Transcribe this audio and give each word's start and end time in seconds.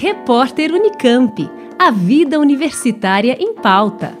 Repórter 0.00 0.70
Unicamp. 0.72 1.50
A 1.76 1.90
vida 1.90 2.38
universitária 2.38 3.36
em 3.36 3.52
pauta. 3.52 4.16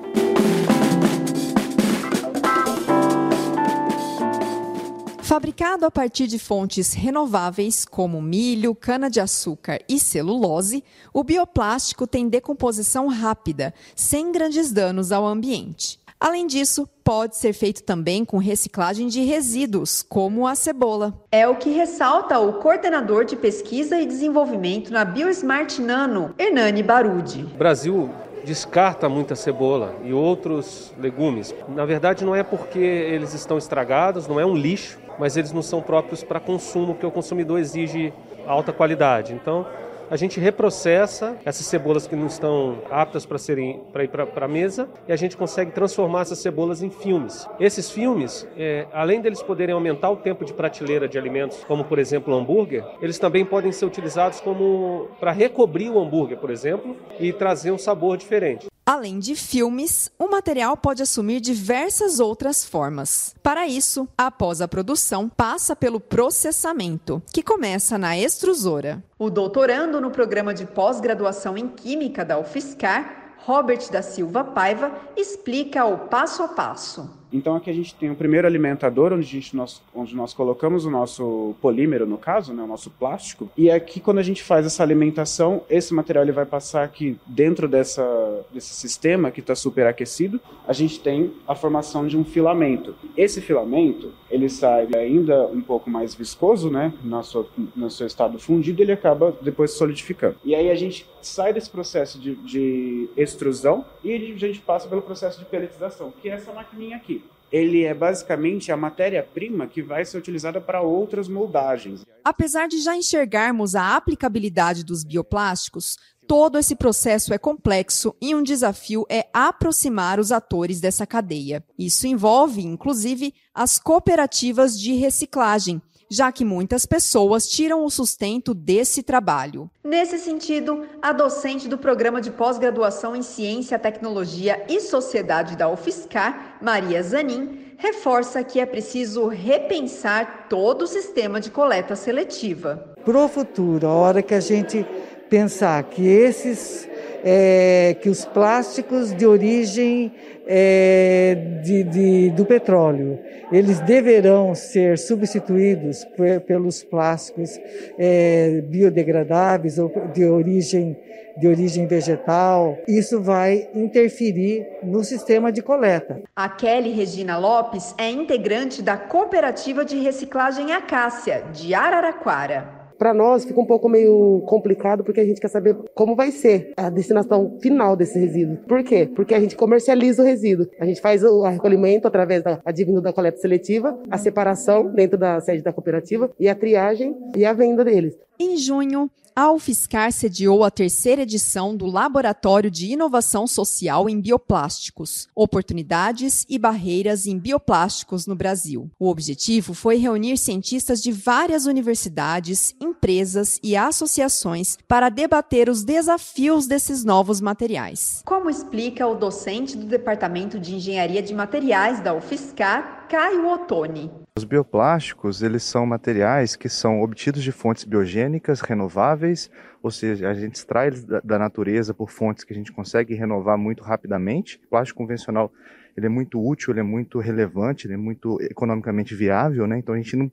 Fabricado 5.22 5.86
a 5.86 5.90
partir 5.92 6.26
de 6.26 6.36
fontes 6.36 6.94
renováveis 6.94 7.84
como 7.84 8.20
milho, 8.20 8.74
cana-de-açúcar 8.74 9.78
e 9.88 10.00
celulose, 10.00 10.82
o 11.14 11.22
bioplástico 11.22 12.08
tem 12.08 12.28
decomposição 12.28 13.06
rápida, 13.06 13.72
sem 13.94 14.32
grandes 14.32 14.72
danos 14.72 15.12
ao 15.12 15.24
ambiente. 15.24 16.00
Além 16.20 16.48
disso, 16.48 16.88
pode 17.04 17.36
ser 17.36 17.52
feito 17.52 17.84
também 17.84 18.24
com 18.24 18.38
reciclagem 18.38 19.06
de 19.06 19.22
resíduos, 19.22 20.02
como 20.02 20.48
a 20.48 20.56
cebola. 20.56 21.14
É 21.30 21.46
o 21.46 21.54
que 21.54 21.70
ressalta 21.70 22.40
o 22.40 22.54
coordenador 22.54 23.24
de 23.24 23.36
pesquisa 23.36 24.00
e 24.00 24.06
desenvolvimento 24.06 24.92
na 24.92 25.04
BioSmart 25.04 25.78
Nano, 25.78 26.34
Hernani 26.36 26.82
Barudi. 26.82 27.44
O 27.44 27.56
Brasil 27.56 28.10
descarta 28.44 29.08
muita 29.08 29.36
cebola 29.36 29.94
e 30.02 30.12
outros 30.12 30.92
legumes. 30.98 31.54
Na 31.68 31.84
verdade, 31.84 32.24
não 32.24 32.34
é 32.34 32.42
porque 32.42 32.80
eles 32.80 33.32
estão 33.32 33.56
estragados, 33.56 34.26
não 34.26 34.40
é 34.40 34.44
um 34.44 34.56
lixo, 34.56 34.98
mas 35.20 35.36
eles 35.36 35.52
não 35.52 35.62
são 35.62 35.80
próprios 35.80 36.24
para 36.24 36.40
consumo, 36.40 36.94
porque 36.94 37.06
o 37.06 37.12
consumidor 37.12 37.60
exige 37.60 38.12
alta 38.44 38.72
qualidade. 38.72 39.34
Então, 39.34 39.64
a 40.10 40.16
gente 40.16 40.40
reprocessa 40.40 41.36
essas 41.44 41.66
cebolas 41.66 42.06
que 42.06 42.16
não 42.16 42.26
estão 42.26 42.78
aptas 42.90 43.26
para 43.26 43.38
serem 43.38 43.82
para 43.92 44.04
ir 44.04 44.08
para 44.08 44.44
a 44.44 44.48
mesa 44.48 44.88
e 45.06 45.12
a 45.12 45.16
gente 45.16 45.36
consegue 45.36 45.70
transformar 45.70 46.22
essas 46.22 46.38
cebolas 46.38 46.82
em 46.82 46.90
filmes. 46.90 47.46
Esses 47.60 47.90
filmes, 47.90 48.46
é, 48.56 48.86
além 48.92 49.20
deles 49.20 49.42
poderem 49.42 49.74
aumentar 49.74 50.10
o 50.10 50.16
tempo 50.16 50.44
de 50.44 50.52
prateleira 50.52 51.08
de 51.08 51.18
alimentos, 51.18 51.64
como 51.64 51.84
por 51.84 51.98
exemplo 51.98 52.34
o 52.34 52.38
hambúrguer, 52.38 52.84
eles 53.00 53.18
também 53.18 53.44
podem 53.44 53.72
ser 53.72 53.84
utilizados 53.84 54.40
como 54.40 55.08
para 55.20 55.32
recobrir 55.32 55.90
o 55.90 56.00
hambúrguer, 56.00 56.38
por 56.38 56.50
exemplo, 56.50 56.96
e 57.18 57.32
trazer 57.32 57.70
um 57.70 57.78
sabor 57.78 58.16
diferente. 58.16 58.66
Além 58.90 59.18
de 59.18 59.36
filmes, 59.36 60.10
o 60.18 60.30
material 60.30 60.74
pode 60.74 61.02
assumir 61.02 61.40
diversas 61.40 62.20
outras 62.20 62.64
formas. 62.64 63.34
Para 63.42 63.68
isso, 63.68 64.08
após 64.16 64.62
a 64.62 64.66
produção, 64.66 65.28
passa 65.28 65.76
pelo 65.76 66.00
processamento, 66.00 67.22
que 67.30 67.42
começa 67.42 67.98
na 67.98 68.16
extrusora. 68.16 69.04
O 69.18 69.28
doutorando 69.28 70.00
no 70.00 70.10
programa 70.10 70.54
de 70.54 70.64
pós-graduação 70.64 71.58
em 71.58 71.68
Química 71.68 72.24
da 72.24 72.38
UFSCar, 72.38 73.34
Robert 73.44 73.90
da 73.92 74.00
Silva 74.00 74.42
Paiva, 74.42 74.90
explica 75.14 75.84
o 75.84 76.08
passo 76.08 76.42
a 76.42 76.48
passo. 76.48 77.10
Então 77.32 77.54
aqui 77.54 77.70
a 77.70 77.74
gente 77.74 77.94
tem 77.94 78.10
o 78.10 78.14
primeiro 78.14 78.46
alimentador, 78.46 79.12
onde, 79.12 79.26
gente, 79.26 79.54
nós, 79.54 79.82
onde 79.94 80.14
nós 80.14 80.32
colocamos 80.32 80.84
o 80.84 80.90
nosso 80.90 81.54
polímero, 81.60 82.06
no 82.06 82.18
caso, 82.18 82.52
né, 82.52 82.62
o 82.62 82.66
nosso 82.66 82.90
plástico. 82.90 83.50
E 83.56 83.70
aqui 83.70 84.00
quando 84.00 84.18
a 84.18 84.22
gente 84.22 84.42
faz 84.42 84.66
essa 84.66 84.82
alimentação, 84.82 85.62
esse 85.68 85.92
material 85.92 86.24
ele 86.24 86.32
vai 86.32 86.46
passar 86.46 86.82
aqui 86.82 87.18
dentro 87.26 87.68
dessa, 87.68 88.04
desse 88.52 88.74
sistema 88.74 89.30
que 89.30 89.40
está 89.40 89.54
superaquecido, 89.54 90.40
a 90.66 90.72
gente 90.72 91.00
tem 91.00 91.32
a 91.46 91.54
formação 91.54 92.06
de 92.06 92.16
um 92.16 92.24
filamento. 92.24 92.94
Esse 93.16 93.40
filamento, 93.40 94.12
ele 94.30 94.48
sai 94.48 94.88
ainda 94.94 95.46
um 95.46 95.60
pouco 95.60 95.90
mais 95.90 96.14
viscoso, 96.14 96.70
né, 96.70 96.92
no 97.02 97.22
seu, 97.22 97.48
no 97.76 97.90
seu 97.90 98.06
estado 98.06 98.38
fundido, 98.38 98.82
ele 98.82 98.92
acaba 98.92 99.36
depois 99.42 99.72
solidificando. 99.72 100.36
E 100.44 100.54
aí 100.54 100.70
a 100.70 100.74
gente 100.74 101.06
sai 101.20 101.52
desse 101.52 101.68
processo 101.68 102.18
de, 102.18 102.34
de 102.36 103.08
extrusão 103.16 103.84
e 104.02 104.12
a 104.12 104.18
gente 104.18 104.60
passa 104.60 104.88
pelo 104.88 105.02
processo 105.02 105.38
de 105.38 105.44
pelletização, 105.44 106.12
que 106.22 106.28
é 106.28 106.32
essa 106.32 106.52
maquininha 106.52 106.96
aqui 106.96 107.17
ele 107.50 107.84
é 107.84 107.94
basicamente 107.94 108.70
a 108.70 108.76
matéria-prima 108.76 109.66
que 109.66 109.82
vai 109.82 110.04
ser 110.04 110.18
utilizada 110.18 110.60
para 110.60 110.82
outras 110.82 111.28
moldagens. 111.28 112.04
Apesar 112.24 112.68
de 112.68 112.78
já 112.80 112.96
enxergarmos 112.96 113.74
a 113.74 113.96
aplicabilidade 113.96 114.84
dos 114.84 115.02
bioplásticos, 115.02 115.96
todo 116.26 116.58
esse 116.58 116.76
processo 116.76 117.32
é 117.32 117.38
complexo 117.38 118.14
e 118.20 118.34
um 118.34 118.42
desafio 118.42 119.06
é 119.08 119.26
aproximar 119.32 120.20
os 120.20 120.30
atores 120.30 120.80
dessa 120.80 121.06
cadeia. 121.06 121.64
Isso 121.78 122.06
envolve, 122.06 122.60
inclusive, 122.60 123.32
as 123.54 123.78
cooperativas 123.78 124.78
de 124.78 124.92
reciclagem, 124.92 125.80
já 126.10 126.32
que 126.32 126.44
muitas 126.44 126.86
pessoas 126.86 127.46
tiram 127.46 127.84
o 127.84 127.90
sustento 127.90 128.54
desse 128.54 129.02
trabalho. 129.02 129.70
Nesse 129.84 130.18
sentido, 130.18 130.86
a 131.00 131.12
docente 131.12 131.68
do 131.68 131.78
programa 131.78 132.20
de 132.20 132.30
pós-graduação 132.30 133.14
em 133.14 133.22
Ciência, 133.22 133.78
Tecnologia 133.78 134.64
e 134.68 134.80
Sociedade 134.80 135.56
da 135.56 135.68
UFSCar, 135.68 136.58
Maria 136.60 137.02
Zanin, 137.02 137.74
reforça 137.76 138.42
que 138.42 138.58
é 138.58 138.66
preciso 138.66 139.28
repensar 139.28 140.46
todo 140.48 140.82
o 140.82 140.86
sistema 140.86 141.40
de 141.40 141.50
coleta 141.50 141.94
seletiva. 141.94 142.94
Para 143.04 143.24
o 143.24 143.28
futuro, 143.28 143.86
a 143.86 143.92
hora 143.92 144.22
que 144.22 144.34
a 144.34 144.40
gente 144.40 144.84
pensar 145.28 145.82
que 145.84 146.06
esses 146.06 146.88
é, 147.24 147.96
que 148.00 148.08
os 148.08 148.24
plásticos 148.24 149.14
de 149.14 149.26
origem 149.26 150.12
é, 150.46 151.60
de, 151.62 151.82
de, 151.82 152.30
do 152.30 152.44
petróleo, 152.46 153.18
eles 153.52 153.80
deverão 153.80 154.54
ser 154.54 154.98
substituídos 154.98 156.06
pelos 156.46 156.82
plásticos 156.82 157.58
é, 157.98 158.62
biodegradáveis 158.62 159.78
ou 159.78 159.92
de 160.12 160.24
origem 160.24 160.96
de 161.38 161.46
origem 161.46 161.86
vegetal, 161.86 162.76
isso 162.88 163.22
vai 163.22 163.68
interferir 163.72 164.66
no 164.82 165.04
sistema 165.04 165.52
de 165.52 165.62
coleta. 165.62 166.20
A 166.34 166.48
Kelly 166.48 166.90
Regina 166.90 167.38
Lopes 167.38 167.94
é 167.96 168.10
integrante 168.10 168.82
da 168.82 168.96
Cooperativa 168.96 169.84
de 169.84 170.00
Reciclagem 170.00 170.72
Acácia, 170.72 171.44
de 171.52 171.74
Araraquara 171.74 172.77
para 172.98 173.14
nós 173.14 173.44
fica 173.44 173.60
um 173.60 173.66
pouco 173.66 173.88
meio 173.88 174.42
complicado 174.46 175.04
porque 175.04 175.20
a 175.20 175.24
gente 175.24 175.40
quer 175.40 175.48
saber 175.48 175.76
como 175.94 176.16
vai 176.16 176.30
ser 176.30 176.72
a 176.76 176.90
destinação 176.90 177.58
final 177.60 177.96
desse 177.96 178.18
resíduo. 178.18 178.58
Por 178.66 178.82
quê? 178.82 179.08
Porque 179.14 179.34
a 179.34 179.40
gente 179.40 179.56
comercializa 179.56 180.22
o 180.22 180.24
resíduo. 180.24 180.66
A 180.80 180.84
gente 180.84 181.00
faz 181.00 181.22
o 181.22 181.42
recolhimento 181.46 182.08
através 182.08 182.42
da 182.42 182.60
advindo 182.64 183.00
da 183.00 183.12
coleta 183.12 183.38
seletiva, 183.38 183.98
a 184.10 184.18
separação 184.18 184.92
dentro 184.92 185.16
da 185.16 185.40
sede 185.40 185.62
da 185.62 185.72
cooperativa 185.72 186.30
e 186.38 186.48
a 186.48 186.54
triagem 186.54 187.16
e 187.36 187.44
a 187.44 187.52
venda 187.52 187.84
deles. 187.84 188.16
Em 188.38 188.56
junho, 188.56 189.10
a 189.38 189.52
UFSCar 189.52 190.10
sediou 190.10 190.64
a 190.64 190.70
terceira 190.70 191.22
edição 191.22 191.76
do 191.76 191.86
Laboratório 191.86 192.68
de 192.68 192.90
Inovação 192.90 193.46
Social 193.46 194.08
em 194.08 194.20
Bioplásticos, 194.20 195.28
Oportunidades 195.32 196.44
e 196.48 196.58
Barreiras 196.58 197.24
em 197.24 197.38
Bioplásticos 197.38 198.26
no 198.26 198.34
Brasil. 198.34 198.90
O 198.98 199.08
objetivo 199.08 199.74
foi 199.74 199.96
reunir 199.96 200.36
cientistas 200.38 201.00
de 201.00 201.12
várias 201.12 201.66
universidades, 201.66 202.74
empresas 202.80 203.60
e 203.62 203.76
associações 203.76 204.76
para 204.88 205.08
debater 205.08 205.68
os 205.68 205.84
desafios 205.84 206.66
desses 206.66 207.04
novos 207.04 207.40
materiais. 207.40 208.24
Como 208.26 208.50
explica 208.50 209.06
o 209.06 209.14
docente 209.14 209.76
do 209.76 209.86
Departamento 209.86 210.58
de 210.58 210.74
Engenharia 210.74 211.22
de 211.22 211.32
Materiais 211.32 212.00
da 212.00 212.12
UFSCar, 212.12 213.06
Caio 213.08 213.48
Ottoni. 213.48 214.10
Os 214.38 214.44
bioplásticos, 214.44 215.42
eles 215.42 215.64
são 215.64 215.84
materiais 215.84 216.54
que 216.54 216.68
são 216.68 217.02
obtidos 217.02 217.42
de 217.42 217.50
fontes 217.50 217.82
biogênicas 217.82 218.60
renováveis, 218.60 219.50
ou 219.82 219.90
seja, 219.90 220.30
a 220.30 220.34
gente 220.34 220.54
extrai 220.54 220.86
eles 220.86 221.04
da 221.04 221.40
natureza 221.40 221.92
por 221.92 222.08
fontes 222.08 222.44
que 222.44 222.52
a 222.52 222.56
gente 222.56 222.70
consegue 222.70 223.16
renovar 223.16 223.58
muito 223.58 223.82
rapidamente. 223.82 224.60
O 224.64 224.68
plástico 224.68 224.98
convencional 224.98 225.52
ele 225.98 226.06
é 226.06 226.08
muito 226.08 226.40
útil, 226.40 226.72
ele 226.72 226.80
é 226.80 226.84
muito 226.84 227.18
relevante, 227.18 227.86
ele 227.86 227.94
é 227.94 227.96
muito 227.96 228.40
economicamente 228.40 229.16
viável, 229.16 229.66
né? 229.66 229.78
Então 229.78 229.94
a 229.94 229.98
gente 229.98 230.14
não, 230.14 230.30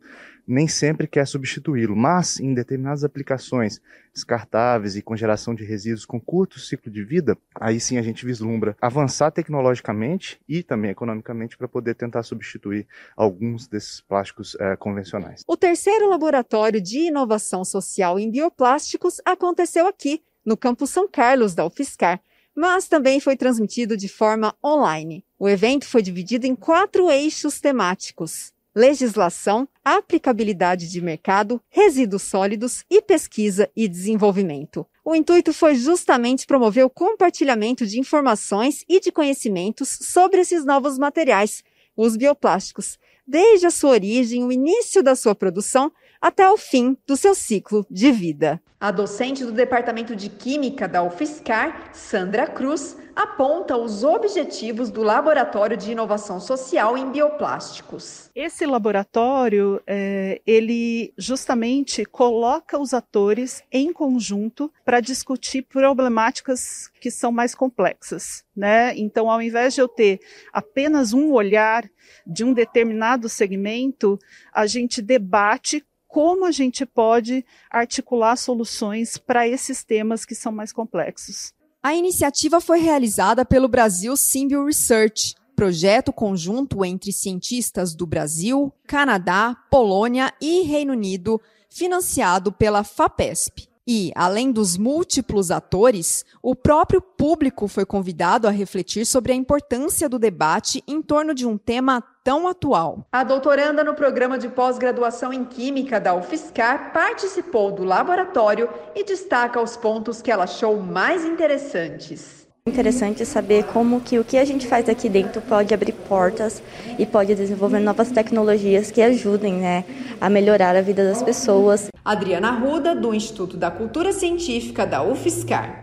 nem 0.47 0.67
sempre 0.67 1.07
quer 1.07 1.25
substituí-lo, 1.25 1.95
mas 1.95 2.39
em 2.39 2.53
determinadas 2.53 3.03
aplicações 3.03 3.81
descartáveis 4.13 4.95
e 4.95 5.01
com 5.01 5.15
geração 5.15 5.55
de 5.55 5.65
resíduos 5.65 6.05
com 6.05 6.21
curto 6.21 6.59
ciclo 6.59 6.91
de 6.91 7.03
vida, 7.03 7.35
aí 7.59 7.79
sim 7.79 7.97
a 7.97 8.01
gente 8.03 8.25
vislumbra 8.25 8.77
avançar 8.79 9.31
tecnologicamente 9.31 10.39
e 10.47 10.61
também 10.61 10.91
economicamente 10.91 11.57
para 11.57 11.67
poder 11.67 11.95
tentar 11.95 12.21
substituir 12.21 12.85
alguns 13.17 13.67
desses 13.67 14.01
plásticos 14.01 14.55
é, 14.59 14.75
convencionais. 14.75 15.43
O 15.47 15.57
terceiro 15.57 16.07
laboratório 16.07 16.79
de 16.79 17.07
inovação 17.07 17.65
social 17.65 18.19
em 18.19 18.29
bioplásticos 18.29 19.19
aconteceu 19.25 19.87
aqui, 19.87 20.21
no 20.45 20.55
Campo 20.55 20.85
São 20.85 21.09
Carlos 21.09 21.55
da 21.55 21.65
UFSCar 21.65 22.21
mas 22.55 22.87
também 22.87 23.19
foi 23.19 23.35
transmitido 23.35 23.97
de 23.97 24.07
forma 24.07 24.55
online. 24.63 25.25
O 25.37 25.49
evento 25.49 25.85
foi 25.85 26.01
dividido 26.01 26.47
em 26.47 26.55
quatro 26.55 27.11
eixos 27.11 27.59
temáticos: 27.59 28.53
legislação, 28.73 29.67
aplicabilidade 29.83 30.89
de 30.89 31.01
mercado, 31.01 31.61
resíduos 31.69 32.23
sólidos 32.23 32.85
e 32.89 33.01
pesquisa 33.01 33.69
e 33.75 33.87
desenvolvimento. 33.87 34.85
O 35.03 35.13
intuito 35.13 35.53
foi 35.53 35.75
justamente 35.75 36.47
promover 36.47 36.85
o 36.85 36.89
compartilhamento 36.89 37.85
de 37.85 37.99
informações 37.99 38.83
e 38.87 38.99
de 38.99 39.11
conhecimentos 39.11 39.89
sobre 40.01 40.41
esses 40.41 40.65
novos 40.65 40.97
materiais, 40.97 41.63
os 41.95 42.17
bioplásticos, 42.17 42.97
desde 43.27 43.65
a 43.65 43.71
sua 43.71 43.91
origem, 43.91 44.43
o 44.43 44.51
início 44.51 45.03
da 45.03 45.15
sua 45.15 45.35
produção, 45.35 45.91
até 46.21 46.49
o 46.49 46.57
fim 46.57 46.97
do 47.05 47.15
seu 47.15 47.35
ciclo 47.35 47.85
de 47.89 48.11
vida. 48.11 48.61
A 48.85 48.91
docente 48.91 49.43
do 49.43 49.51
Departamento 49.51 50.15
de 50.15 50.29
Química 50.29 50.87
da 50.87 51.01
UFSCar, 51.01 51.89
Sandra 51.91 52.45
Cruz, 52.45 52.95
aponta 53.15 53.75
os 53.75 54.03
objetivos 54.03 54.91
do 54.91 55.01
Laboratório 55.01 55.75
de 55.75 55.91
Inovação 55.91 56.39
Social 56.39 56.95
em 56.95 57.09
Bioplásticos. 57.09 58.29
Esse 58.35 58.63
laboratório, 58.63 59.81
é, 59.87 60.39
ele 60.45 61.11
justamente 61.17 62.05
coloca 62.05 62.77
os 62.77 62.93
atores 62.93 63.63
em 63.71 63.91
conjunto 63.91 64.71
para 64.85 64.99
discutir 64.99 65.63
problemáticas 65.63 66.87
que 67.01 67.09
são 67.09 67.31
mais 67.31 67.55
complexas. 67.55 68.45
Né? 68.55 68.95
Então, 68.95 69.31
ao 69.31 69.41
invés 69.41 69.73
de 69.73 69.81
eu 69.81 69.87
ter 69.87 70.19
apenas 70.53 71.11
um 71.11 71.31
olhar 71.31 71.89
de 72.27 72.43
um 72.43 72.53
determinado 72.53 73.27
segmento, 73.27 74.19
a 74.53 74.67
gente 74.67 75.01
debate 75.01 75.83
como 76.15 76.45
a 76.45 76.51
gente 76.51 76.85
pode 76.85 77.45
articular 77.69 78.37
soluções 78.37 79.17
para 79.17 79.45
esses 79.49 79.83
temas 79.83 80.23
que 80.23 80.33
são 80.33 80.49
mais 80.49 80.71
complexos. 80.71 81.51
A 81.83 81.93
iniciativa 81.93 82.61
foi 82.61 82.79
realizada 82.79 83.43
pelo 83.43 83.67
Brasil 83.67 84.15
Symbio 84.15 84.65
Research, 84.65 85.35
projeto 85.57 86.13
conjunto 86.13 86.85
entre 86.85 87.11
cientistas 87.11 87.93
do 87.93 88.07
Brasil, 88.07 88.71
Canadá, 88.87 89.57
Polônia 89.69 90.33
e 90.39 90.61
Reino 90.61 90.93
Unido, 90.93 91.41
financiado 91.69 92.49
pela 92.49 92.85
FAPESP. 92.85 93.67
E, 93.85 94.13
além 94.15 94.53
dos 94.53 94.77
múltiplos 94.77 95.51
atores, 95.51 96.23
o 96.41 96.55
próprio 96.55 97.01
público 97.01 97.67
foi 97.67 97.85
convidado 97.85 98.47
a 98.47 98.51
refletir 98.51 99.05
sobre 99.05 99.33
a 99.33 99.35
importância 99.35 100.07
do 100.07 100.17
debate 100.17 100.81
em 100.87 101.01
torno 101.01 101.35
de 101.35 101.45
um 101.45 101.57
tema 101.57 102.01
tão 102.25 102.47
atual. 102.47 103.05
A 103.11 103.23
doutoranda 103.23 103.83
no 103.83 103.93
programa 103.93 104.35
de 104.39 104.49
pós-graduação 104.49 105.31
em 105.31 105.45
Química 105.45 105.99
da 105.99 106.15
UFSCar 106.15 106.91
participou 106.91 107.71
do 107.71 107.83
laboratório 107.83 108.67
e 108.95 109.03
destaca 109.03 109.61
os 109.61 109.77
pontos 109.77 110.23
que 110.23 110.31
ela 110.31 110.45
achou 110.45 110.81
mais 110.81 111.23
interessantes. 111.23 112.47
Interessante 112.67 113.23
saber 113.27 113.65
como 113.65 114.01
que 114.01 114.17
o 114.17 114.23
que 114.23 114.39
a 114.39 114.43
gente 114.43 114.65
faz 114.65 114.89
aqui 114.89 115.07
dentro 115.07 115.39
pode 115.39 115.71
abrir 115.71 115.91
portas 115.91 116.63
e 116.97 117.05
pode 117.05 117.35
desenvolver 117.35 117.79
novas 117.79 118.09
tecnologias 118.09 118.89
que 118.89 119.03
ajudem 119.03 119.53
né, 119.53 119.85
a 120.19 120.27
melhorar 120.27 120.75
a 120.75 120.81
vida 120.81 121.05
das 121.07 121.21
pessoas. 121.21 121.89
Adriana 122.03 122.49
Ruda, 122.49 122.95
do 122.95 123.13
Instituto 123.13 123.55
da 123.55 123.69
Cultura 123.69 124.11
Científica 124.11 124.83
da 124.83 125.03
UFSCar. 125.03 125.81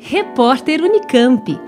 Repórter 0.00 0.82
Unicamp. 0.82 1.67